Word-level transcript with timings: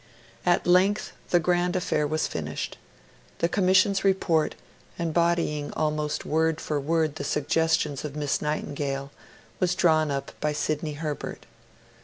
At 0.47 0.65
length, 0.65 1.11
the 1.29 1.39
grand 1.39 1.75
affair 1.75 2.07
was 2.07 2.25
finished. 2.25 2.75
The 3.37 3.47
Commission's 3.47 4.03
Report, 4.03 4.55
embodying 4.97 5.71
almost 5.73 6.25
word 6.25 6.59
for 6.59 6.79
word 6.79 7.17
the 7.17 7.23
suggestions 7.23 8.03
of 8.03 8.15
Miss 8.15 8.41
Nightingale, 8.41 9.11
was 9.59 9.75
drawn 9.75 10.09
up 10.09 10.31
by 10.41 10.53
Sidney 10.53 10.93
Herbert. 10.93 11.45